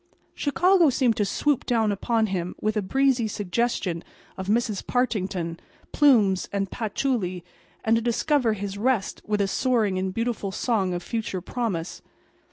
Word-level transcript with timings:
Chicago 0.33 0.89
seemed 0.89 1.15
to 1.17 1.23
swoop 1.25 1.63
down 1.63 1.91
upon 1.91 2.25
him 2.25 2.55
with 2.59 2.75
a 2.75 2.81
breezy 2.81 3.27
suggestion 3.27 4.03
of 4.35 4.47
Mrs. 4.47 4.83
Partington, 4.87 5.59
plumes 5.91 6.49
and 6.51 6.71
patchouli, 6.71 7.45
and 7.83 7.97
to 7.97 8.01
disturb 8.01 8.55
his 8.55 8.79
rest 8.79 9.21
with 9.27 9.41
a 9.41 9.47
soaring 9.47 9.99
and 9.99 10.11
beautiful 10.11 10.51
song 10.51 10.95
of 10.95 11.03
future 11.03 11.39
promise. 11.39 12.01